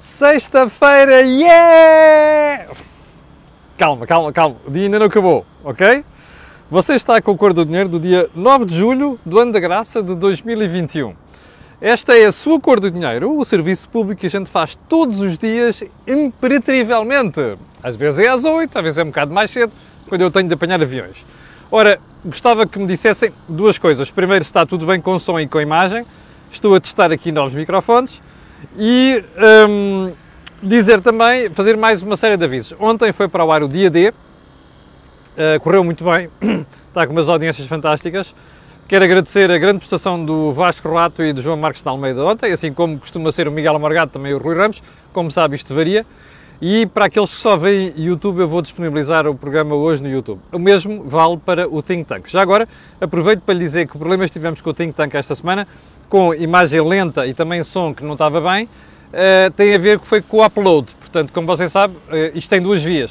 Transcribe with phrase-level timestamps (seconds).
[0.00, 2.68] Sexta-feira, yeah!
[3.76, 6.02] Calma, calma, calma, o dia ainda não acabou, ok?
[6.70, 9.60] Você está com a cor do dinheiro do dia 9 de julho do ano da
[9.60, 11.14] graça de 2021.
[11.82, 15.20] Esta é a sua cor do dinheiro, o serviço público que a gente faz todos
[15.20, 17.58] os dias, impreterivelmente.
[17.82, 19.70] Às vezes é às 8, às vezes é um bocado mais cedo,
[20.08, 21.26] quando eu tenho de apanhar aviões.
[21.70, 24.10] Ora, gostava que me dissessem duas coisas.
[24.10, 26.06] Primeiro, se está tudo bem com som e com imagem.
[26.50, 28.22] Estou a testar aqui novos microfones.
[28.76, 29.24] E
[29.68, 30.12] hum,
[30.62, 32.76] dizer também, fazer mais uma série de avisos.
[32.78, 36.28] Ontem foi para o ar o dia D, uh, correu muito bem,
[36.88, 38.34] está com umas audiências fantásticas.
[38.86, 42.52] Quero agradecer a grande prestação do Vasco Rato e do João Marcos de Almeida ontem,
[42.52, 44.82] assim como costuma ser o Miguel Amargado, também o Rui Ramos.
[45.12, 46.04] Como sabe, isto varia.
[46.62, 50.40] E para aqueles que só veem YouTube, eu vou disponibilizar o programa hoje no YouTube.
[50.52, 52.28] O mesmo vale para o Think Tank.
[52.28, 52.68] Já agora,
[53.00, 55.66] aproveito para lhe dizer que o problema que tivemos com o Think Tank esta semana,
[56.06, 60.06] com imagem lenta e também som que não estava bem, uh, tem a ver que
[60.06, 60.94] foi com o upload.
[61.00, 63.10] Portanto, como você sabe, uh, isto tem duas vias.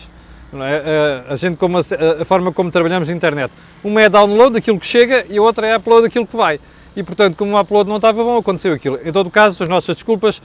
[0.53, 1.25] É?
[1.27, 1.81] Uh, a gente, como a,
[2.21, 3.51] a, forma como trabalhamos na internet.
[3.83, 6.59] Uma é download, aquilo que chega, e a outra é upload, aquilo que vai.
[6.95, 8.99] E, portanto, como o upload não estava bom, aconteceu aquilo.
[9.03, 10.39] Em todo caso, as nossas desculpas,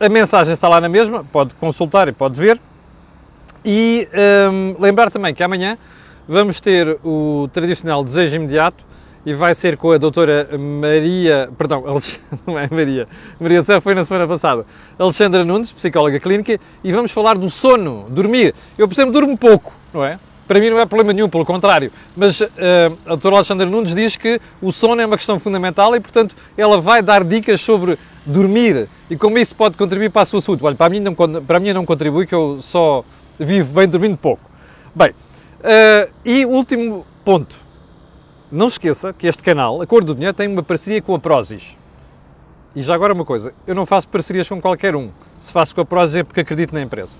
[0.00, 2.58] a mensagem está lá na mesma, pode consultar e pode ver.
[3.64, 4.08] E
[4.50, 5.76] um, lembrar também que amanhã
[6.26, 8.82] vamos ter o tradicional desejo imediato
[9.26, 11.84] e vai ser com a doutora Maria, perdão,
[12.46, 13.06] não é Maria,
[13.38, 14.64] Maria Céu foi na semana passada,
[14.98, 18.54] Alexandra Nunes, psicóloga clínica, e vamos falar do sono, dormir.
[18.78, 20.18] Eu, por exemplo, durmo pouco, não é?
[20.48, 21.92] Para mim não é problema nenhum, pelo contrário.
[22.16, 22.48] Mas uh,
[23.06, 26.80] a doutora Alexandra Nunes diz que o sono é uma questão fundamental e, portanto, ela
[26.80, 27.96] vai dar dicas sobre
[28.30, 30.64] dormir e como isso pode contribuir para a sua saúde.
[30.64, 33.04] Olha, para mim não, para mim não contribui, que eu só
[33.38, 34.42] vivo bem dormindo pouco.
[34.94, 37.56] Bem, uh, e último ponto.
[38.50, 41.76] Não esqueça que este canal, A Cor do Dinheiro, tem uma parceria com a Prozis.
[42.74, 45.10] E já agora uma coisa, eu não faço parcerias com qualquer um.
[45.40, 47.12] Se faço com a Prozis é porque acredito na empresa.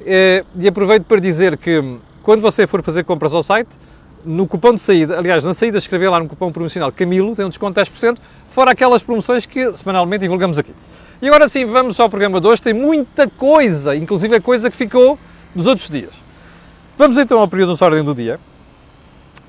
[0.00, 3.70] Uh, e aproveito para dizer que quando você for fazer compras ao site,
[4.24, 7.48] no cupom de saída, aliás, na saída escrever lá no cupom promocional Camilo, tem um
[7.48, 8.18] desconto de 10%,
[8.56, 10.72] fora aquelas promoções que semanalmente divulgamos aqui.
[11.20, 14.76] E agora sim, vamos ao programa de hoje, tem muita coisa, inclusive a coisa que
[14.78, 15.18] ficou
[15.54, 16.14] dos outros dias.
[16.96, 18.40] Vamos então ao período de ordem do dia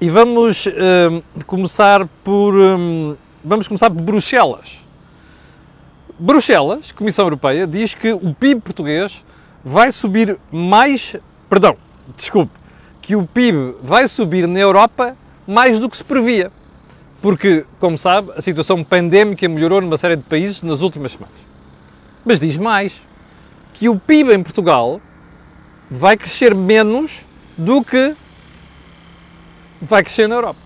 [0.01, 4.77] e vamos hum, começar por hum, vamos começar por Bruxelas.
[6.19, 9.23] Bruxelas, Comissão Europeia, diz que o PIB português
[9.63, 11.15] vai subir mais,
[11.49, 11.77] perdão,
[12.17, 12.51] desculpe,
[13.01, 15.15] que o PIB vai subir na Europa
[15.47, 16.51] mais do que se previa.
[17.21, 21.35] Porque, como sabe, a situação pandémica melhorou numa série de países nas últimas semanas.
[22.23, 23.03] Mas diz mais,
[23.73, 25.01] que o PIB em Portugal
[25.89, 27.25] vai crescer menos
[27.57, 28.15] do que
[29.81, 30.59] vai crescer na Europa.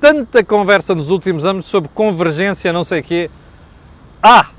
[0.00, 3.30] Tanta conversa nos últimos anos sobre convergência, não sei o quê.
[4.22, 4.50] Ah!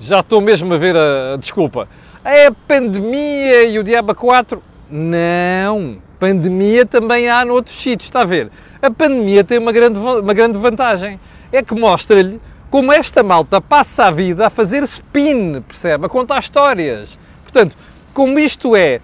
[0.00, 1.88] Já estou mesmo a ver a, a desculpa
[2.28, 4.62] é a pandemia e o diabo 4.
[4.90, 8.50] Não, pandemia também há noutros sítios, está a ver?
[8.80, 11.20] A pandemia tem uma grande, uma grande vantagem,
[11.52, 12.40] é que mostra-lhe
[12.70, 16.06] como esta malta passa a vida a fazer spin, percebe?
[16.06, 17.18] A contar histórias.
[17.42, 17.76] Portanto,
[18.12, 19.00] como isto é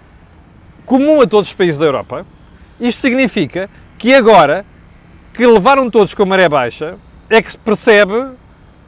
[0.86, 2.26] comum a todos os países da Europa,
[2.80, 4.64] isto significa que agora
[5.32, 6.96] que levaram todos com a maré baixa,
[7.28, 8.32] é que se percebe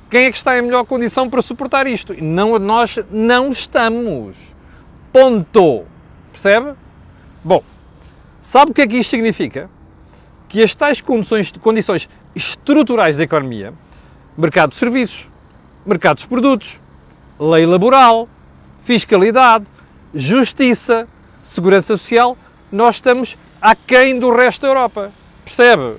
[0.08, 2.14] quem é que está em melhor condição para suportar isto?
[2.22, 4.36] Não, nós não estamos.
[5.12, 5.84] Ponto.
[6.32, 6.74] Percebe?
[7.46, 7.62] Bom,
[8.42, 9.70] sabe o que é que isto significa?
[10.48, 13.72] Que as tais condições, condições estruturais da economia,
[14.36, 15.30] mercado de serviços,
[15.86, 16.80] mercado de produtos,
[17.38, 18.28] lei laboral,
[18.82, 19.64] fiscalidade,
[20.12, 21.06] justiça,
[21.40, 22.36] segurança social,
[22.72, 25.12] nós estamos aquém do resto da Europa.
[25.44, 25.98] Percebe?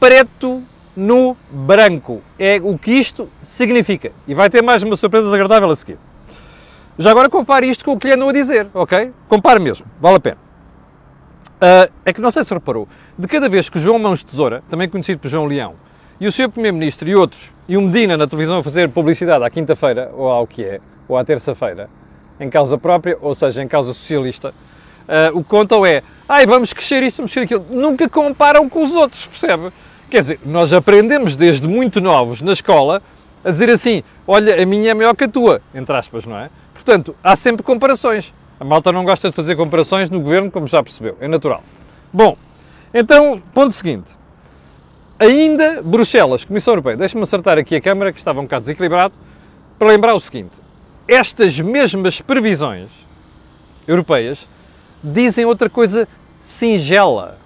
[0.00, 0.62] Preto
[0.96, 2.22] no branco.
[2.38, 4.10] É o que isto significa.
[4.26, 5.98] E vai ter mais uma surpresa desagradável a seguir.
[6.96, 9.12] Já agora compare isto com o que lhe andam a dizer, ok?
[9.28, 10.41] Compare mesmo, vale a pena.
[11.62, 14.88] Uh, é que não sei se reparou, de cada vez que João Mãos Tesoura, também
[14.88, 15.74] conhecido por João Leão,
[16.20, 16.48] e o Sr.
[16.48, 20.46] Primeiro-Ministro e outros, e o Medina na televisão a fazer publicidade à quinta-feira, ou ao
[20.46, 21.88] que é, ou à terça-feira,
[22.40, 26.72] em causa própria, ou seja, em causa socialista, uh, o que contam é, ai, vamos
[26.72, 27.66] crescer isto, vamos crescer aquilo.
[27.70, 29.72] Nunca comparam com os outros, percebe?
[30.10, 33.02] Quer dizer, nós aprendemos desde muito novos na escola
[33.44, 36.50] a dizer assim: olha, a minha é maior que a tua, entre aspas, não é?
[36.74, 38.32] Portanto, há sempre comparações.
[38.62, 41.64] A malta não gosta de fazer comparações no governo, como já percebeu, é natural.
[42.12, 42.36] Bom,
[42.94, 44.12] então, ponto seguinte.
[45.18, 49.14] Ainda Bruxelas, Comissão Europeia, deixa-me acertar aqui a câmara que estava um bocado desequilibrado,
[49.76, 50.52] para lembrar o seguinte:
[51.08, 52.88] estas mesmas previsões
[53.84, 54.46] europeias
[55.02, 56.06] dizem outra coisa
[56.40, 57.38] singela.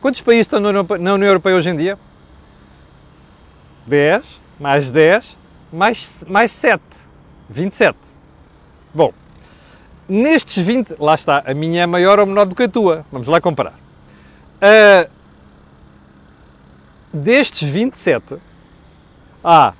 [0.00, 1.98] Quantos países estão na União Europeia hoje em dia?
[3.88, 5.36] 10, mais 10,
[5.72, 6.80] mais, mais 7.
[7.50, 7.98] 27.
[8.94, 9.12] Bom,
[10.12, 13.06] nestes 20, lá está, a minha é maior ou menor do que a tua.
[13.10, 13.74] Vamos lá comparar.
[14.60, 15.10] Uh,
[17.12, 18.36] destes 27,
[19.42, 19.72] há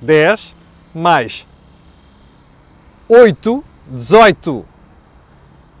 [0.00, 0.56] 10
[0.94, 1.46] mais
[3.08, 4.64] 8, 18,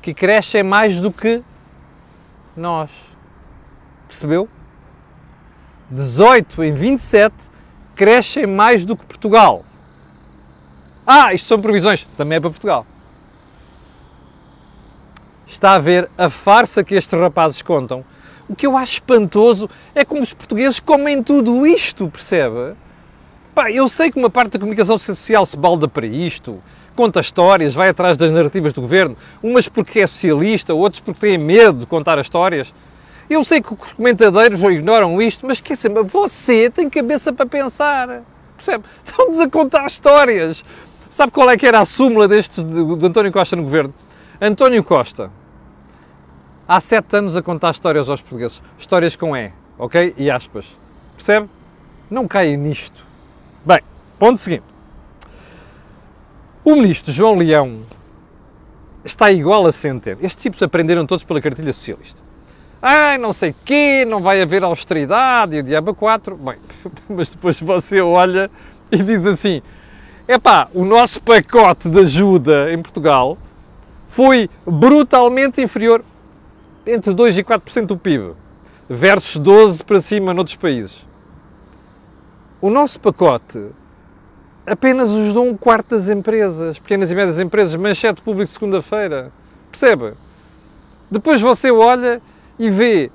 [0.02, 1.42] que crescem mais do que
[2.56, 2.90] nós.
[4.06, 4.48] Percebeu?
[5.90, 7.34] 18 em 27
[7.96, 9.64] crescem mais do que Portugal.
[11.06, 12.86] Ah, isto são previsões, também é para Portugal.
[15.50, 18.04] Está a ver a farsa que estes rapazes contam.
[18.48, 22.74] O que eu acho espantoso é como os portugueses comem tudo isto, percebe?
[23.52, 26.62] Pá, eu sei que uma parte da comunicação social se balda para isto,
[26.94, 31.36] conta histórias, vai atrás das narrativas do governo, umas porque é socialista, outros porque têm
[31.36, 32.72] medo de contar as histórias.
[33.28, 38.22] Eu sei que os comentadores ignoram isto, mas quer dizer, você tem cabeça para pensar.
[38.56, 38.84] Percebe?
[39.04, 40.64] Estão-nos a contar histórias.
[41.10, 43.92] Sabe qual é que era a súmula deste de, de António Costa no governo?
[44.40, 45.30] António Costa,
[46.70, 48.62] há sete anos a contar histórias aos portugueses.
[48.78, 50.14] Histórias com E, ok?
[50.16, 50.66] E aspas.
[51.16, 51.48] Percebe?
[52.08, 53.04] Não caia nisto.
[53.66, 53.80] Bem,
[54.16, 54.62] ponto seguinte.
[56.64, 57.80] O ministro João Leão
[59.04, 60.20] está igual a Centeno.
[60.22, 62.20] Estes tipos aprenderam todos pela cartilha socialista.
[62.80, 66.36] Ai, não sei quê, não vai haver austeridade e o diabo 4.
[66.36, 66.56] Bem,
[67.10, 68.48] mas depois você olha
[68.92, 69.60] e diz assim:
[70.28, 73.36] epá, o nosso pacote de ajuda em Portugal
[74.06, 76.04] foi brutalmente inferior,
[76.86, 78.34] entre 2% e 4% do PIB,
[78.88, 81.06] versus 12% para cima noutros países.
[82.60, 83.68] O nosso pacote
[84.66, 89.32] apenas ajudou um quarto das empresas, pequenas e médias empresas, manchete público segunda-feira.
[89.70, 90.14] Percebe?
[91.10, 92.20] Depois você olha
[92.58, 93.10] e vê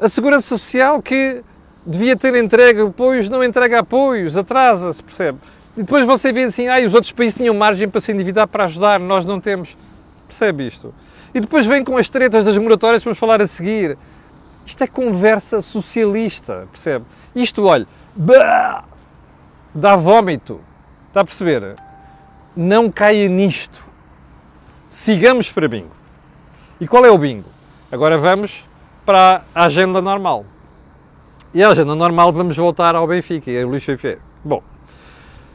[0.00, 1.42] a Segurança Social que
[1.84, 5.38] devia ter entregue apoios, não entrega apoios, atrasa-se, percebe?
[5.76, 8.64] E depois você vê assim, ah, os outros países tinham margem para se endividar para
[8.64, 9.76] ajudar, nós não temos.
[10.26, 10.94] Percebe isto?
[11.34, 13.96] E depois vem com as tretas das moratórias que vamos falar a seguir.
[14.64, 17.04] Isto é conversa socialista, percebe?
[17.34, 18.84] Isto, olha, bah,
[19.74, 20.60] dá vómito.
[21.08, 21.76] Está a perceber?
[22.56, 23.84] Não caia nisto.
[24.88, 25.94] Sigamos para bingo.
[26.80, 27.48] E qual é o bingo?
[27.92, 28.66] Agora vamos
[29.04, 30.44] para a agenda normal.
[31.54, 34.18] E a agenda normal vamos voltar ao Benfica e a Luís Filipe.
[34.44, 34.62] Bom,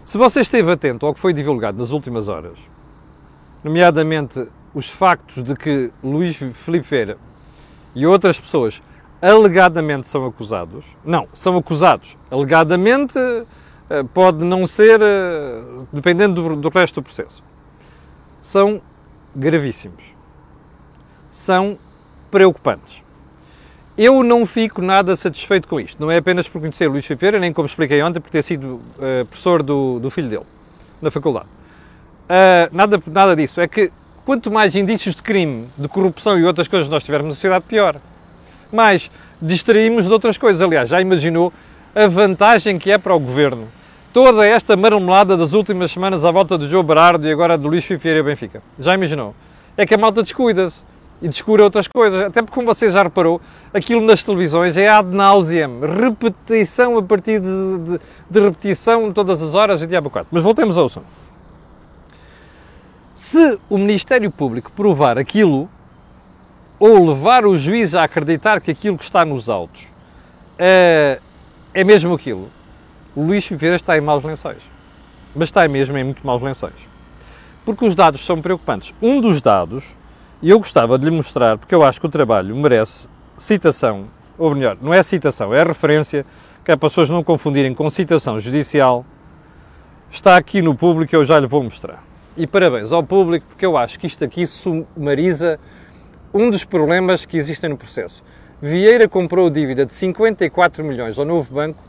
[0.06, 2.58] se você esteve atento ao que foi divulgado nas últimas horas,
[3.64, 7.18] nomeadamente os factos de que Luís Felipe Feira
[7.94, 8.82] e outras pessoas
[9.22, 13.18] alegadamente são acusados, não, são acusados, alegadamente
[13.90, 17.44] eh, pode não ser, eh, dependendo do, do resto do processo,
[18.42, 18.82] são
[19.36, 20.16] gravíssimos,
[21.30, 21.78] são
[22.32, 23.04] preocupantes.
[23.98, 26.02] Eu não fico nada satisfeito com isto.
[26.02, 29.26] Não é apenas por conhecer Luís Filipe nem como expliquei ontem, por ter sido uh,
[29.28, 30.46] professor do, do, filho dele,
[31.02, 31.48] na faculdade.
[32.26, 33.60] Uh, nada, nada disso.
[33.60, 33.92] É que
[34.32, 37.98] quanto mais indícios de crime, de corrupção e outras coisas nós tivermos na sociedade, pior.
[38.72, 39.12] Mais
[39.42, 40.62] distraímos de outras coisas.
[40.62, 41.52] Aliás, já imaginou
[41.94, 43.68] a vantagem que é para o governo
[44.14, 47.86] toda esta marmelada das últimas semanas à volta do João Berardo e agora do Luís
[47.90, 48.64] e Benfica?
[48.80, 49.36] Já imaginou?
[49.76, 50.82] É que a malta descuida-se
[51.22, 52.24] e descura outras coisas.
[52.24, 53.42] Até porque, como você já reparou,
[53.74, 57.48] aquilo nas televisões é ad nauseam, repetição a partir de,
[57.80, 58.00] de,
[58.30, 60.30] de repetição todas as horas e diabo 4.
[60.32, 61.21] Mas voltemos ao assunto.
[63.22, 65.70] Se o Ministério Público provar aquilo,
[66.80, 69.90] ou levar o juiz a acreditar que aquilo que está nos autos
[70.58, 71.20] é,
[71.72, 72.50] é mesmo aquilo,
[73.16, 74.64] o Luís Viveira está em maus lençóis.
[75.36, 76.90] Mas está mesmo em muito maus lençóis.
[77.64, 78.92] Porque os dados são preocupantes.
[79.00, 79.96] Um dos dados
[80.42, 84.56] e eu gostava de lhe mostrar, porque eu acho que o trabalho merece citação, ou
[84.56, 86.26] melhor, não é citação, é referência,
[86.66, 89.06] que é para as pessoas não confundirem com citação judicial.
[90.10, 92.10] Está aqui no público, eu já lhe vou mostrar.
[92.38, 95.60] E parabéns ao público, porque eu acho que isto aqui sumariza
[96.34, 98.24] um dos problemas que existem no processo.
[98.62, 101.84] Vieira comprou dívida de 54 milhões ao novo banco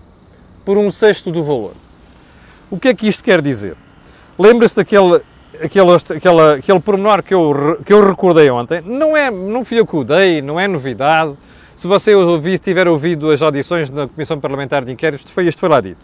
[0.65, 1.75] por um sexto do valor.
[2.71, 3.77] O que é que isto quer dizer?
[4.39, 5.23] Lembra-se daquele
[5.63, 9.87] aquele, aquele, aquele pormenor que eu, que eu recordei ontem, não, é, não fui eu
[9.87, 11.35] que o dei, não é novidade.
[11.77, 15.59] Se você ouvi, tiver ouvido as audições na Comissão Parlamentar de Inquérito, isto foi, isto
[15.59, 16.01] foi lá dito.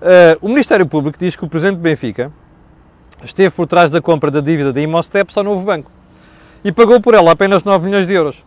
[0.00, 2.32] Uh, o Ministério Público diz que o Presidente do Benfica
[3.24, 5.90] esteve por trás da compra da dívida da Imosteps ao novo banco
[6.64, 8.42] e pagou por ela apenas 9 milhões de euros,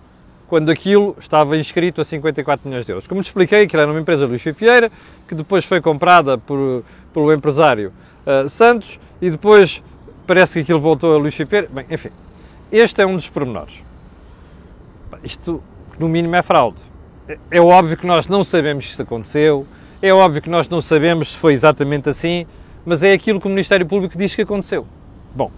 [0.47, 3.07] quando aquilo estava inscrito a 54 milhões de euros.
[3.07, 4.91] Como te expliquei, aquilo era uma empresa Luís Fieira,
[5.27, 7.93] que depois foi comprada por, pelo empresário
[8.25, 9.83] uh, Santos e depois
[10.25, 11.67] parece que aquilo voltou a Luís Filipe.
[11.69, 12.09] Bem, enfim,
[12.71, 13.83] este é um dos pormenores.
[15.23, 15.61] Isto,
[15.99, 16.77] no mínimo, é fraude.
[17.27, 19.67] É, é óbvio que nós não sabemos se isso aconteceu,
[20.01, 22.45] é óbvio que nós não sabemos se foi exatamente assim,
[22.87, 24.87] mas é aquilo que o Ministério Público diz que aconteceu.
[25.35, 25.51] Bom,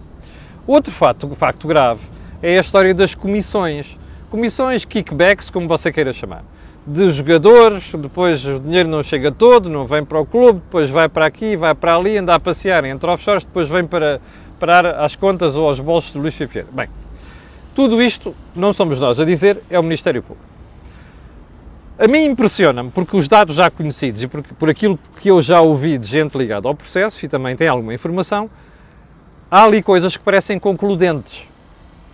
[0.66, 2.00] outro facto, facto grave
[2.42, 3.96] é a história das comissões.
[4.28, 6.42] Comissões, kickbacks, como você queira chamar.
[6.84, 11.08] De jogadores, depois o dinheiro não chega todo, não vem para o clube, depois vai
[11.08, 14.20] para aqui, vai para ali, anda a passear entre offshores, depois vem para
[14.58, 16.66] parar às contas ou aos bolsos de Luís Fifeira.
[16.72, 16.88] Bem,
[17.76, 20.49] tudo isto não somos nós a dizer, é o Ministério Público.
[22.00, 25.60] A mim impressiona-me, porque os dados já conhecidos e por, por aquilo que eu já
[25.60, 28.48] ouvi de gente ligada ao processo e também tem alguma informação,
[29.50, 31.46] há ali coisas que parecem concludentes.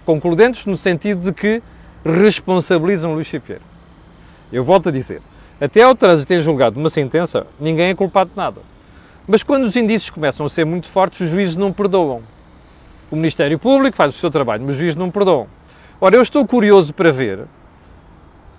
[0.05, 1.63] Concludentes no sentido de que
[2.05, 3.63] responsabilizam Luís Fifeira.
[4.53, 5.23] Eu volto a dizer,
[5.61, 8.63] até ao trânsito ter julgado uma sentença, ninguém é culpado de nada.
[9.25, 12.23] Mas quando os indícios começam a ser muito fortes, os juízes não perdoam.
[13.09, 15.47] O Ministério Público faz o seu trabalho, mas os juízes não perdoam.
[16.01, 17.45] Ora, eu estou curioso para ver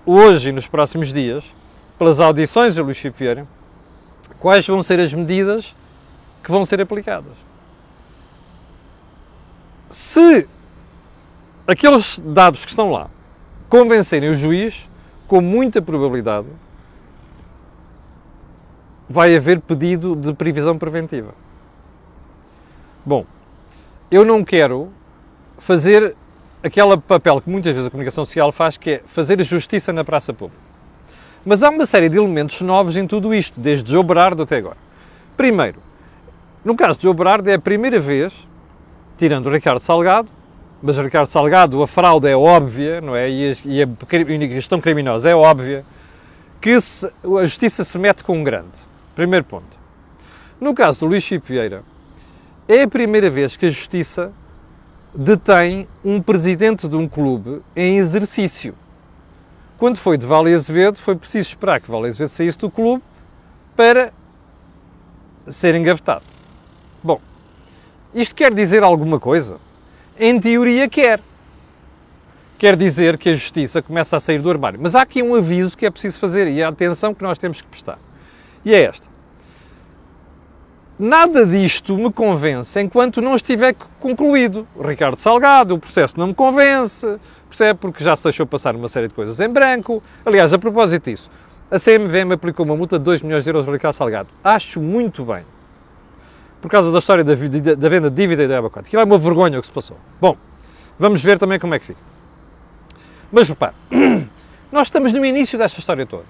[0.08, 1.54] hoje e nos próximos dias,
[2.00, 3.46] pelas audições de Luís Chico Vieira,
[4.40, 5.76] quais vão ser as medidas
[6.42, 7.34] que vão ser aplicadas.
[9.90, 10.48] Se
[11.68, 13.10] aqueles dados que estão lá
[13.68, 14.90] convencerem o juiz,
[15.28, 16.48] com muita probabilidade,
[19.10, 21.34] vai haver pedido de previsão preventiva.
[23.06, 23.26] Bom,
[24.10, 24.90] eu não quero
[25.60, 26.16] fazer
[26.68, 30.34] aquele papel que muitas vezes a comunicação social faz, que é fazer justiça na praça
[30.34, 30.62] pública.
[31.46, 34.78] Mas há uma série de elementos novos em tudo isto, desde Joe Berardo até agora.
[35.36, 35.82] Primeiro,
[36.64, 38.48] no caso de Joe Berardo é a primeira vez,
[39.18, 40.30] tirando o Ricardo Salgado,
[40.82, 43.30] mas Ricardo Salgado, a fraude é óbvia, não é?
[43.30, 43.88] E a, e a
[44.48, 45.86] questão criminosa é óbvia,
[46.60, 48.78] que se, a justiça se mete com um grande.
[49.16, 49.78] Primeiro ponto.
[50.60, 51.84] No caso do Luís Chico Vieira,
[52.68, 54.32] é a primeira vez que a justiça
[55.14, 58.76] detém um presidente de um clube em exercício.
[59.78, 63.04] Quando foi de Vale Azevedo, foi preciso esperar que Vale Azevedo saísse do clube
[63.76, 64.12] para
[65.48, 66.24] ser engavetado.
[67.04, 67.22] Bom,
[68.14, 69.58] isto quer dizer alguma coisa?
[70.20, 71.20] Em teoria quer.
[72.58, 74.80] Quer dizer que a justiça começa a sair do armário.
[74.82, 77.62] Mas há aqui um aviso que é preciso fazer e a atenção que nós temos
[77.62, 78.00] que prestar.
[78.66, 79.08] E é esta.
[81.00, 84.68] Nada disto me convence enquanto não estiver concluído.
[84.84, 87.80] Ricardo Salgado, o processo não me convence, percebe?
[87.80, 90.02] Porque já se deixou passar uma série de coisas em branco.
[90.26, 91.30] Aliás, a propósito disso,
[91.70, 94.30] a CMV me aplicou uma multa de 2 milhões de euros ao Ricardo Salgado.
[94.44, 95.44] Acho muito bem.
[96.60, 98.88] Por causa da história da, da venda de dívida e da Abacote.
[98.88, 99.98] Aquilo é uma vergonha o que se passou.
[100.20, 100.36] Bom,
[100.98, 102.02] vamos ver também como é que fica.
[103.32, 103.76] Mas repare,
[104.72, 106.24] nós estamos no início desta história toda.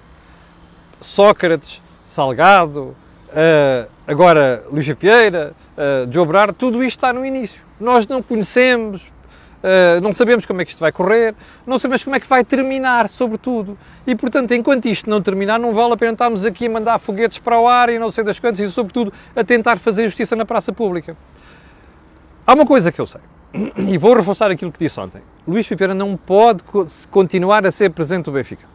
[1.00, 2.94] Sócrates, Salgado,
[3.28, 7.62] uh, agora Luís Vieira, uh, Joe Berardo, tudo isto está no início.
[7.80, 9.08] Nós não conhecemos,
[9.62, 11.34] uh, não sabemos como é que isto vai correr,
[11.66, 13.78] não sabemos como é que vai terminar, sobretudo.
[14.06, 17.38] E, portanto, enquanto isto não terminar, não vale a pena estarmos aqui a mandar foguetes
[17.38, 20.44] para o ar e não sei das quantas, e, sobretudo, a tentar fazer justiça na
[20.44, 21.16] praça pública.
[22.46, 23.20] Há uma coisa que eu sei,
[23.76, 25.20] e vou reforçar aquilo que disse ontem.
[25.46, 26.62] Luís Filipe não pode
[27.10, 28.66] continuar a ser presidente do Benfica.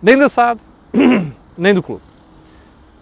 [0.00, 0.60] Nem da SAD,
[1.58, 2.09] nem do clube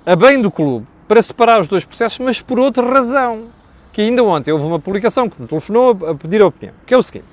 [0.09, 3.49] a bem do clube para separar os dois processos, mas por outra razão.
[3.93, 6.97] Que ainda ontem houve uma publicação que me telefonou a pedir a opinião, que é
[6.97, 7.27] o seguinte.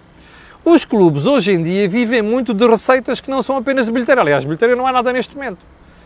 [0.65, 4.19] Os clubes hoje em dia vivem muito de receitas que não são apenas de bilheteira.
[4.19, 5.59] Aliás, bilheteira não há nada neste momento.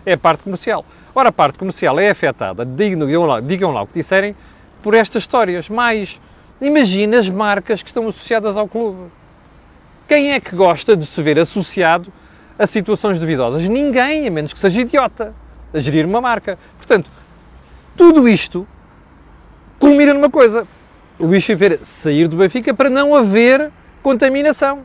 [0.05, 0.85] É a parte comercial.
[1.15, 4.35] Ora, a parte comercial é afetada, digam lá, digam lá o que disserem,
[4.83, 5.69] por estas histórias.
[5.69, 6.21] Mas
[6.61, 9.09] imagina as marcas que estão associadas ao clube.
[10.07, 12.13] Quem é que gosta de se ver associado
[12.59, 13.67] a situações duvidosas?
[13.67, 15.33] Ninguém, a menos que seja idiota
[15.73, 16.57] a gerir uma marca.
[16.77, 17.09] Portanto,
[17.95, 18.67] tudo isto
[19.77, 20.67] culmina numa coisa.
[21.17, 23.71] O Luís Filipe sair do Benfica para não haver
[24.01, 24.79] contaminação.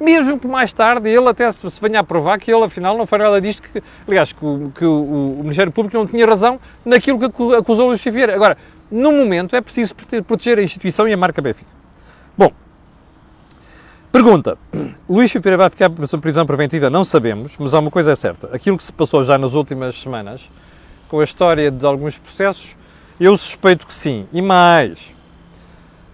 [0.00, 3.18] Mesmo que mais tarde ele até se venha a provar que ele afinal não foi
[3.18, 7.18] nada disto, que, aliás, que, o, que o, o Ministério Público não tinha razão naquilo
[7.18, 8.32] que acusou o Luís Filipe.
[8.32, 8.56] Agora,
[8.90, 9.94] no momento é preciso
[10.26, 11.70] proteger a instituição e a marca Benfica.
[12.36, 12.50] Bom,
[14.12, 14.58] Pergunta:
[15.08, 16.90] Luís Filipe vai ficar sob prisão preventiva?
[16.90, 18.48] Não sabemos, mas há uma coisa é certa.
[18.52, 20.50] Aquilo que se passou já nas últimas semanas,
[21.08, 22.76] com a história de alguns processos,
[23.20, 24.26] eu suspeito que sim.
[24.32, 25.14] E mais,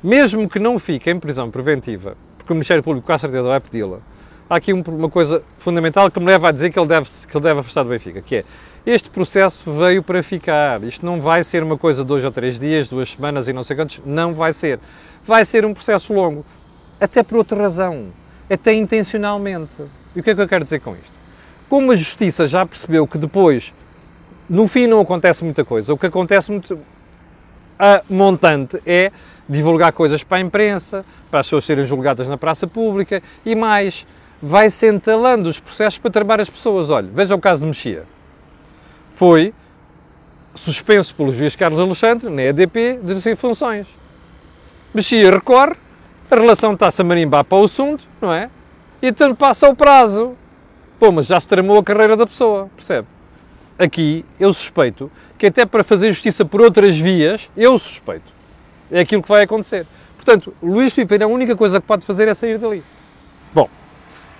[0.02, 3.98] mesmo que não fique em prisão preventiva, porque o Ministério Público com certeza vai pedi-la,
[4.48, 7.44] há aqui uma coisa fundamental que me leva a dizer que ele deve, que ele
[7.44, 8.44] deve afastar do Benfica, que é
[8.84, 10.84] este processo veio para ficar.
[10.84, 13.64] Isto não vai ser uma coisa de dois ou três dias, duas semanas e não
[13.64, 14.00] sei quantos.
[14.06, 14.78] Não vai ser.
[15.26, 16.44] Vai ser um processo longo
[17.00, 18.08] até por outra razão,
[18.50, 19.82] até intencionalmente.
[20.14, 21.12] E o que é que eu quero dizer com isto?
[21.68, 23.74] Como a justiça já percebeu que depois,
[24.48, 26.78] no fim, não acontece muita coisa, o que acontece muito
[27.78, 29.12] a montante é
[29.48, 34.06] divulgar coisas para a imprensa, para as pessoas serem julgadas na praça pública e mais,
[34.40, 36.90] vai-se entalando os processos para tramar as pessoas.
[36.90, 38.04] Olha, veja o caso de Mexia.
[39.14, 39.52] Foi
[40.54, 43.86] suspenso pelo juiz Carlos Alexandre, na EDP, de funções.
[44.94, 45.74] Mexia recorre,
[46.34, 48.50] a relação está-se a marimbar para o assunto, não é?
[49.00, 50.34] E então passa o prazo.
[50.98, 53.06] Pô, mas já se tramou a carreira da pessoa, percebe?
[53.78, 58.24] Aqui, eu suspeito que até para fazer justiça por outras vias, eu suspeito.
[58.90, 59.86] É aquilo que vai acontecer.
[60.16, 62.82] Portanto, Luís Filipe, a única coisa que pode fazer é sair dali.
[63.52, 63.68] Bom,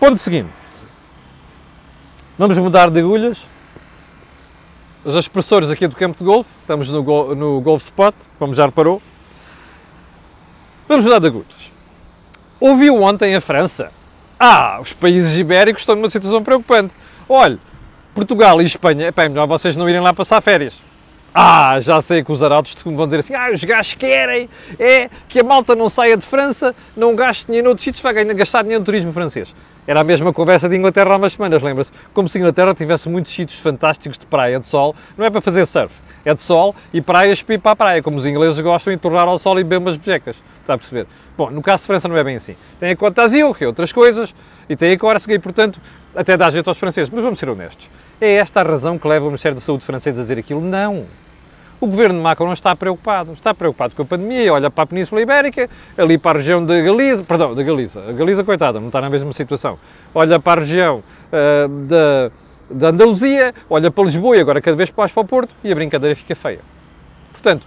[0.00, 0.48] ponto seguinte.
[2.38, 3.46] Vamos mudar de agulhas.
[5.04, 8.66] Os expressores aqui do campo de golfe, estamos no, go no Golf Spot, como já
[8.66, 9.00] reparou.
[10.88, 11.55] Vamos mudar de agulhas.
[12.58, 13.90] Ouviu ontem a França?
[14.40, 16.92] Ah, os países ibéricos estão numa situação preocupante.
[17.28, 17.58] Olhe,
[18.14, 20.72] Portugal e Espanha, é melhor vocês não irem lá passar férias.
[21.34, 24.48] Ah, já sei que os arautos vão dizer assim, ah, os gajos querem,
[24.78, 28.62] é que a malta não saia de França, não gaste dinheiro noutros sítios, vai gastar
[28.62, 29.54] dinheiro no turismo francês.
[29.86, 31.90] Era a mesma conversa de Inglaterra há umas semanas, lembra-se?
[32.14, 35.42] Como se a Inglaterra tivesse muitos sítios fantásticos de praia, de sol, não é para
[35.42, 35.94] fazer surf,
[36.24, 39.38] é de sol e praias para a praia, como os ingleses gostam de tornar ao
[39.38, 41.06] sol e beber umas bejecas, está a perceber?
[41.36, 42.56] Bom, no caso de França não é bem assim.
[42.80, 44.34] Tem a Côte d'Azur, que é outras coisas,
[44.68, 45.80] e tem a Córcega, e portanto,
[46.14, 47.10] até dá jeito aos franceses.
[47.10, 47.90] Mas vamos ser honestos.
[48.20, 50.60] É esta a razão que leva o Ministério da Saúde francês a dizer aquilo?
[50.60, 51.04] Não.
[51.78, 53.34] O governo de Macron não está preocupado.
[53.34, 56.80] Está preocupado com a pandemia, olha para a Península Ibérica, ali para a região da
[56.80, 58.00] Galiza, perdão, da Galiza.
[58.08, 59.78] A Galiza, coitada, não está na mesma situação.
[60.14, 62.30] Olha para a região uh, da,
[62.70, 65.74] da Andaluzia, olha para Lisboa e agora cada vez mais para o Porto e a
[65.74, 66.60] brincadeira fica feia.
[67.30, 67.66] Portanto,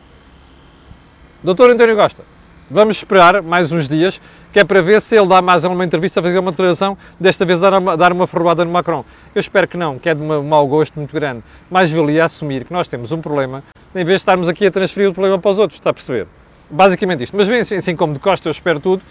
[1.43, 2.23] doutor António Costa,
[2.69, 4.21] vamos esperar mais uns dias,
[4.53, 7.59] que é para ver se ele dá mais uma entrevista, fazer uma declaração, desta vez
[7.59, 9.03] dar uma, dar uma ferroada no Macron.
[9.33, 11.43] Eu espero que não, que é de um mau gosto muito grande.
[11.69, 15.09] Mais valia assumir que nós temos um problema, em vez de estarmos aqui a transferir
[15.09, 16.27] o problema para os outros, está a perceber?
[16.69, 17.35] Basicamente isto.
[17.35, 19.01] Mas vem assim, assim como de Costa, eu espero tudo.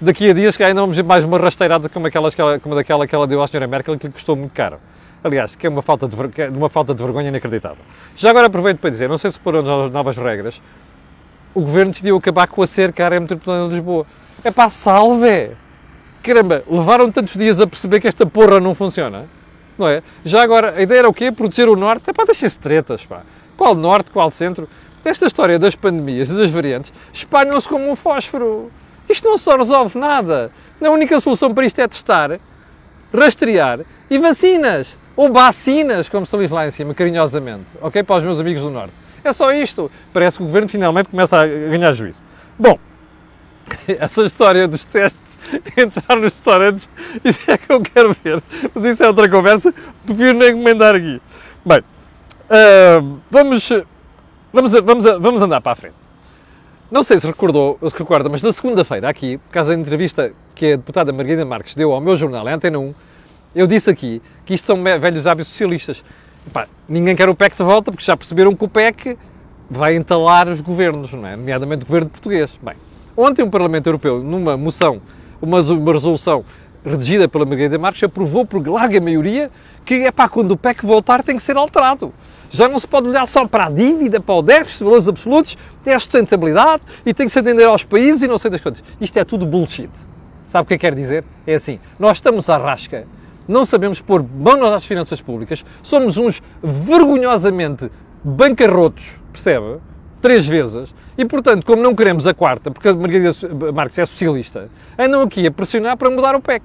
[0.00, 2.74] Daqui a dias que ainda vamos ver mais uma rasteirada como, aquelas que ela, como
[2.74, 4.78] daquela que ela deu à senhora Merkel, que lhe custou muito caro.
[5.22, 7.84] Aliás, que é uma falta de, é uma falta de vergonha inacreditável.
[8.16, 10.62] Já agora aproveito para dizer, não sei se foram novas regras,
[11.54, 14.06] o governo decidiu acabar com a cerca à área metropolitana de Lisboa.
[14.44, 15.50] É pá, salve!
[16.22, 19.26] Caramba, levaram tantos dias a perceber que esta porra não funciona,
[19.78, 20.02] não é?
[20.24, 21.32] Já agora, a ideia era o quê?
[21.32, 22.10] Proteger o Norte?
[22.10, 23.22] É pá, deixem-se tretas, pá.
[23.56, 24.68] Qual Norte, qual Centro?
[25.04, 28.70] Esta história das pandemias e das variantes espalham-se como um fósforo.
[29.08, 30.52] Isto não só resolve nada.
[30.80, 32.38] A única solução para isto é testar,
[33.12, 34.94] rastrear e vacinas.
[35.16, 37.66] Ou vacinas, como se diz lá em cima, carinhosamente.
[37.80, 38.02] Ok?
[38.02, 38.92] Para os meus amigos do Norte.
[39.24, 39.90] É só isto.
[40.12, 42.22] Parece que o governo finalmente começa a ganhar juízo.
[42.58, 42.78] Bom,
[43.86, 45.38] essa história dos testes,
[45.76, 46.88] entrar nos restaurantes,
[47.24, 48.42] isso é que eu quero ver.
[48.74, 51.20] Mas isso é outra conversa, prefiro nem encomendar aqui.
[51.64, 53.68] Bem, uh, vamos,
[54.52, 55.94] vamos, vamos, vamos andar para a frente.
[56.90, 60.72] Não sei se recordou, se recorda, mas na segunda-feira, aqui, por causa da entrevista que
[60.72, 62.94] a deputada Margarida Marques deu ao meu jornal, a Antena 1,
[63.54, 66.04] eu disse aqui que isto são velhos hábitos socialistas.
[66.46, 69.16] Epá, ninguém quer o PEC de volta porque já perceberam que o PEC
[69.70, 71.36] vai entalar os governos, não é?
[71.36, 72.58] nomeadamente o governo português.
[72.62, 72.74] Bem,
[73.16, 75.00] ontem o Parlamento Europeu, numa moção,
[75.40, 76.44] uma, uma resolução
[76.84, 79.50] redigida pela Margarida Marques, aprovou por larga maioria
[79.84, 82.12] que é pá, quando o PEC voltar tem que ser alterado.
[82.50, 85.94] Já não se pode olhar só para a dívida, para o déficit, valores absolutos, tem
[85.94, 88.82] a sustentabilidade e tem que se atender aos países e não sei das coisas.
[89.00, 89.90] Isto é tudo bullshit.
[90.46, 91.24] Sabe o que é que quer dizer?
[91.46, 93.06] É assim, nós estamos à rasca
[93.50, 97.90] não sabemos pôr mão nas finanças públicas, somos uns vergonhosamente
[98.22, 99.78] bancarrotos, percebe?
[100.22, 103.32] Três vezes, e portanto, como não queremos a quarta, porque a Margarida
[103.72, 106.62] Marques é socialista, andam aqui a pressionar para mudar o PEC.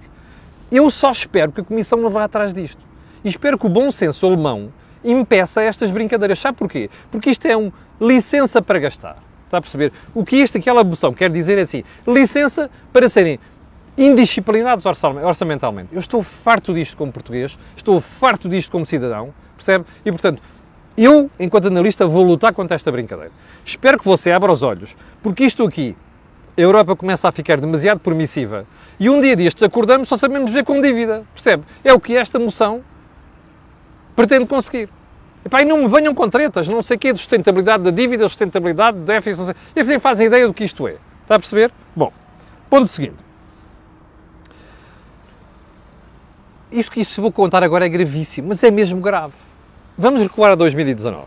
[0.71, 2.81] Eu só espero que a Comissão não vá atrás disto.
[3.23, 4.71] E espero que o bom senso alemão
[5.03, 6.39] impeça estas brincadeiras.
[6.39, 6.89] Sabe porquê?
[7.09, 9.17] Porque isto é um licença para gastar.
[9.45, 9.93] Está a perceber?
[10.13, 13.39] O que isto, aquela moção quer dizer é assim, licença para serem
[13.97, 15.89] indisciplinados orçamentalmente.
[15.93, 19.85] Eu estou farto disto como português, estou farto disto como cidadão, percebe?
[20.05, 20.41] E, portanto,
[20.97, 23.31] eu, enquanto analista, vou lutar contra esta brincadeira.
[23.65, 25.95] Espero que você abra os olhos, porque isto aqui,
[26.57, 28.65] a Europa começa a ficar demasiado permissiva
[28.97, 31.63] e um dia destes acordamos só sabemos ver como dívida, percebe?
[31.83, 32.81] É o que esta moção
[34.15, 34.89] pretende conseguir.
[35.43, 38.27] Epá, e não me venham com tretas, não sei o quê, de sustentabilidade da dívida,
[38.27, 39.55] sustentabilidade do déficit, não sei.
[39.75, 40.95] Eles nem fazem ideia do que isto é.
[41.21, 41.71] Está a perceber?
[41.95, 42.11] Bom,
[42.69, 43.24] ponto seguinte.
[46.79, 49.33] Isto que isto vou contar agora é gravíssimo, mas é mesmo grave.
[49.97, 51.25] Vamos recuar a 2019.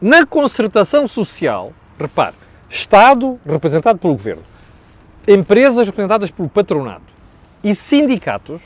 [0.00, 2.34] Na concertação social, repare,
[2.68, 4.42] Estado representado pelo Governo,
[5.26, 7.12] empresas representadas pelo patronato
[7.62, 8.62] e sindicatos,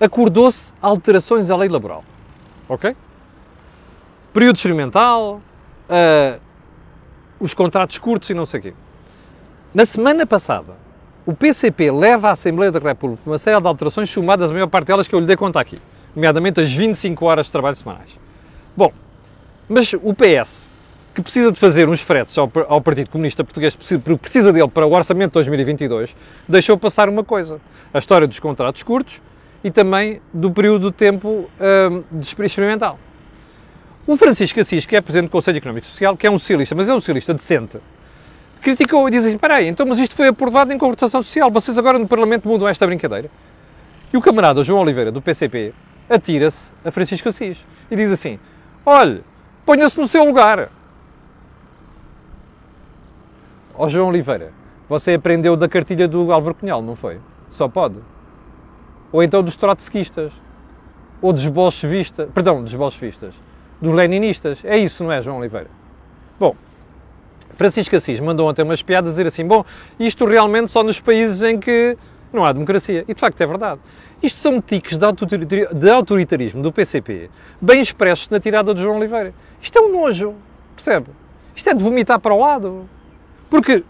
[0.00, 2.04] acordou-se alterações à lei laboral.
[2.68, 2.96] Ok?
[4.32, 5.40] Período experimental,
[5.88, 6.40] uh,
[7.38, 8.74] os contratos curtos e não sei o quê.
[9.72, 10.83] Na semana passada,
[11.26, 14.88] o PCP leva à Assembleia da República uma série de alterações, chumadas a maior parte
[14.88, 15.78] delas que eu lhe dei conta aqui,
[16.14, 18.18] nomeadamente as 25 horas de trabalho semanais.
[18.76, 18.92] Bom,
[19.68, 20.66] Mas o PS,
[21.14, 23.74] que precisa de fazer uns fretes ao, ao Partido Comunista Português,
[24.20, 26.14] precisa dele para o orçamento de 2022,
[26.46, 27.58] deixou passar uma coisa:
[27.92, 29.22] a história dos contratos curtos
[29.62, 31.48] e também do período de tempo
[31.90, 32.98] hum, de experimental.
[34.06, 36.74] O Francisco Assis, que é Presidente do Conselho Económico e Social, que é um socialista,
[36.74, 37.78] mas é um socialista decente,
[38.64, 41.78] criticou e diz assim, espera aí, então, mas isto foi aprovado em conversação social, vocês
[41.78, 43.30] agora no Parlamento mudam esta brincadeira?
[44.12, 45.74] E o camarada João Oliveira, do PCP,
[46.08, 48.40] atira-se a Francisco Assis e diz assim,
[48.84, 49.22] olhe,
[49.66, 50.70] ponha-se no seu lugar.
[53.74, 54.52] Ó João Oliveira,
[54.88, 57.20] você aprendeu da cartilha do Álvaro Cunhal, não foi?
[57.50, 57.98] Só pode.
[59.12, 60.40] Ou então dos trotskistas.
[61.20, 62.28] Ou dos bolchevistas.
[62.32, 63.34] Perdão, dos bolchevistas.
[63.80, 64.64] Dos leninistas.
[64.64, 65.68] É isso, não é, João Oliveira?
[66.38, 66.56] Bom,
[67.54, 69.64] Francisco Assis mandou ontem umas piadas dizer assim: bom,
[69.98, 71.96] isto realmente só nos países em que
[72.32, 73.04] não há democracia.
[73.06, 73.80] E de facto é verdade.
[74.22, 79.34] Isto são tiques de autoritarismo do PCP, bem expressos na tirada de João Oliveira.
[79.60, 80.34] Isto é um nojo,
[80.74, 81.08] percebe?
[81.54, 82.88] Isto é de vomitar para o lado.
[83.50, 83.84] Porque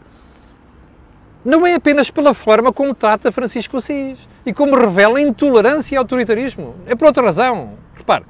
[1.44, 6.74] não é apenas pela forma como trata Francisco Assis e como revela intolerância e autoritarismo.
[6.86, 7.74] É por outra razão.
[7.94, 8.24] Repare,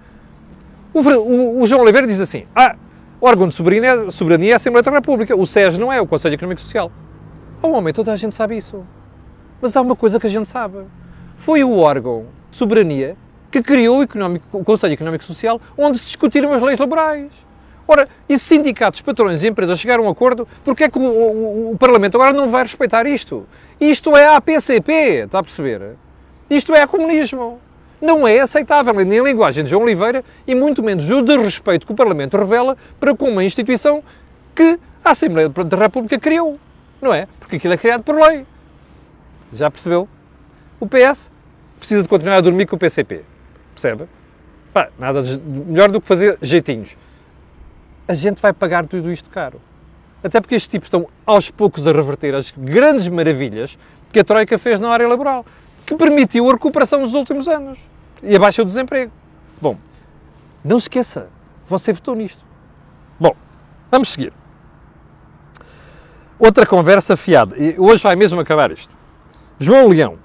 [0.93, 2.77] o, o, o João Oliveira diz assim: ah,
[3.21, 6.07] o órgão de soberania, soberania é a Assembleia da República, o SES não é, o
[6.07, 6.91] Conselho Económico Social.
[7.63, 8.85] Oh, homem, toda a gente sabe isso.
[9.61, 10.79] Mas há uma coisa que a gente sabe.
[11.37, 13.17] Foi o órgão de soberania
[13.51, 17.31] que criou o, Económico, o Conselho Económico Social, onde se discutiram as leis laborais.
[17.87, 21.73] Ora, e sindicatos, patrões e empresas chegaram a um acordo, porque é que o, o,
[21.73, 23.47] o, Parlamento agora não vai respeitar isto?
[23.81, 24.93] Isto é a PCP,
[25.25, 25.97] está a perceber?
[26.49, 27.61] Isto é comunismo.
[28.05, 31.93] Não é aceitável, nem a linguagem de João Oliveira, e muito menos o desrespeito que
[31.93, 34.03] o Parlamento revela para com uma instituição
[34.55, 36.59] que a Assembleia da República criou.
[37.01, 37.27] Não é?
[37.41, 38.47] Porque aquilo é criado por lei.
[39.53, 40.07] Já percebeu?
[40.79, 41.31] O PS
[41.79, 43.23] precisa de continuar a dormir com o PCP.
[43.73, 44.05] Percebe?
[44.71, 46.97] Pá, nada melhor do que fazer jeitinhos
[48.07, 49.61] a gente vai pagar tudo isto caro.
[50.23, 53.79] Até porque estes tipos estão aos poucos a reverter as grandes maravilhas
[54.13, 55.45] que a Troika fez na área laboral,
[55.87, 57.79] que permitiu a recuperação nos últimos anos
[58.25, 59.13] e a baixa do desemprego.
[59.61, 59.77] Bom,
[60.65, 61.29] não esqueça,
[61.67, 62.45] você votou nisto.
[63.19, 63.37] Bom,
[63.91, 64.33] vamos seguir.
[66.39, 68.95] Outra conversa fiada, e hoje vai mesmo acabar isto.
[69.59, 70.19] João Leão,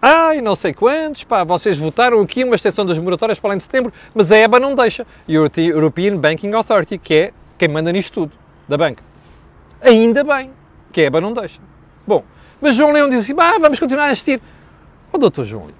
[0.00, 3.64] Ai, não sei quantos, pá, vocês votaram aqui uma extensão das moratórias para além de
[3.64, 5.06] setembro, mas a EBA não deixa.
[5.26, 8.32] European Banking Authority, que é quem manda nisto tudo,
[8.68, 9.02] da banca.
[9.80, 10.50] Ainda bem
[10.92, 11.60] que a EBA não deixa.
[12.06, 12.22] Bom,
[12.60, 14.40] mas João Leão diz assim, ah, vamos continuar a assistir.
[15.12, 15.78] Ó, oh, doutor João Leão,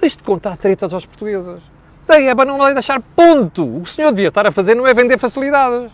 [0.00, 1.62] deixe de contar tretas aos portugueses.
[2.06, 3.64] A EBA não deixar ponto.
[3.64, 5.90] O que o senhor devia estar a fazer não é vender facilidades.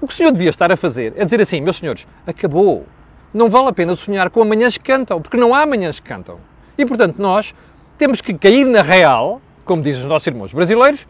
[0.00, 2.86] O que o senhor devia estar a fazer é dizer assim, meus senhores, acabou.
[3.34, 6.38] Não vale a pena sonhar com amanhãs que cantam, porque não há amanhãs que cantam.
[6.78, 7.54] E, portanto, nós
[7.98, 11.06] temos que cair na real, como dizem os nossos irmãos brasileiros,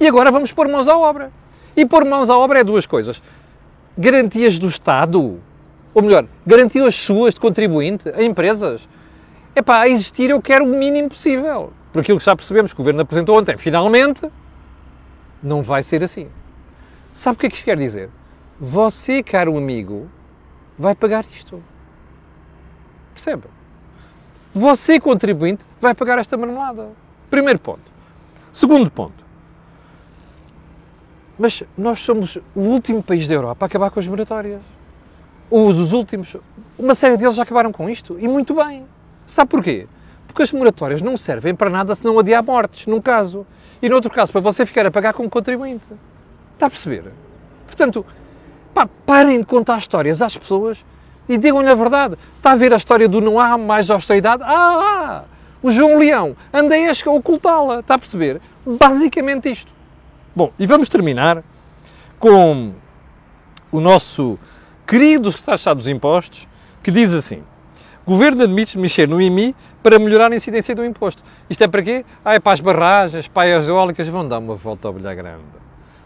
[0.00, 1.30] e agora vamos pôr mãos à obra.
[1.76, 3.22] E pôr mãos à obra é duas coisas.
[3.98, 5.38] Garantias do Estado,
[5.92, 8.88] ou melhor, garantias suas de contribuinte a empresas.
[9.54, 11.72] É para existir eu quero o mínimo possível.
[11.92, 14.30] Por aquilo que já percebemos que o Governo apresentou ontem, finalmente,
[15.42, 16.28] não vai ser assim.
[17.14, 18.08] Sabe o que é que isto quer dizer?
[18.60, 20.08] Você, caro amigo,
[20.78, 21.62] vai pagar isto.
[23.14, 23.44] Percebe?
[24.54, 26.88] Você, contribuinte, vai pagar esta marmelada.
[27.28, 27.82] Primeiro ponto.
[28.52, 29.24] Segundo ponto.
[31.38, 34.60] Mas nós somos o último país da Europa a acabar com as moratórias.
[35.50, 36.36] Os, os últimos.
[36.78, 38.18] Uma série deles já acabaram com isto.
[38.20, 38.84] E muito bem.
[39.30, 39.86] Sabe porquê?
[40.26, 43.46] Porque as moratórias não servem para nada se não adiar mortes, num caso.
[43.80, 45.84] E no outro caso, para você ficar a pagar como contribuinte.
[46.54, 47.04] Está a perceber?
[47.64, 48.04] Portanto,
[48.74, 50.84] pá, parem de contar histórias às pessoas
[51.28, 52.16] e digam-lhe a verdade.
[52.36, 54.42] Está a ver a história do não há mais austeridade?
[54.44, 55.24] Ah, ah
[55.62, 58.40] o João Leão, andei a ocultá-la, está a perceber?
[58.66, 59.70] Basicamente isto.
[60.34, 61.44] Bom, e vamos terminar
[62.18, 62.72] com
[63.70, 64.38] o nosso
[64.86, 66.48] querido secretário de Estado dos Impostos,
[66.82, 67.44] que diz assim,
[68.06, 71.22] Governo admite mexer no IMI para melhorar a incidência do imposto.
[71.48, 72.04] Isto é para quê?
[72.24, 75.42] Ah, é para as barragens, para as eólicas, vão dar uma volta ao bilhar grande.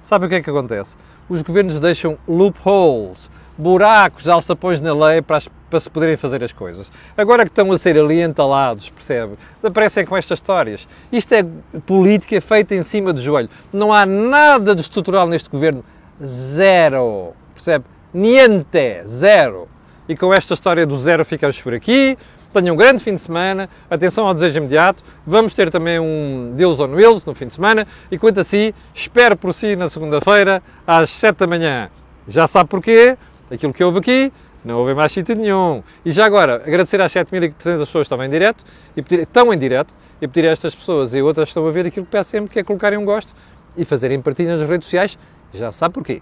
[0.03, 0.97] Sabe o que é que acontece?
[1.29, 6.53] Os governos deixam loopholes, buracos, alçapões na lei para, as, para, se poderem fazer as
[6.53, 6.91] coisas.
[7.17, 9.35] Agora que estão a ser ali entalados, percebe?
[9.63, 10.87] Aparecem com estas histórias.
[11.11, 11.45] Isto é
[11.87, 13.49] política feita em cima do joelho.
[13.73, 15.85] Não há nada de estrutural neste governo.
[16.23, 17.33] Zero.
[17.55, 17.85] Percebe?
[18.13, 19.05] Niente.
[19.07, 19.69] Zero.
[20.09, 22.17] E com esta história do zero ficamos por aqui.
[22.53, 23.69] Tenham um grande fim de semana.
[23.91, 25.03] Atenção ao desejo imediato.
[25.27, 27.87] Vamos ter também um Deus on Wheels no fim de semana.
[28.11, 31.91] E quanto a si, espero por si na segunda-feira, às 7 da manhã.
[32.29, 33.17] Já sabe porquê?
[33.51, 34.33] aquilo que houve aqui,
[34.65, 35.83] não houve mais sítio nenhum.
[36.05, 38.65] E já agora, agradecer às 7.300 pessoas que estão em direto,
[38.97, 41.71] e pedir, estão em direto, e pedir a estas pessoas e outras que estão a
[41.71, 43.35] ver aquilo que peço sempre, que é colocarem um gosto
[43.77, 45.19] e fazerem partilha nas redes sociais,
[45.53, 46.21] Já sabe porquê.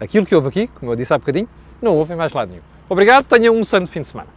[0.00, 1.48] Aquilo que houve aqui, como eu disse há bocadinho,
[1.82, 2.62] não houve em mais lado nenhum.
[2.88, 4.28] Obrigado, tenha um santo fim de semana.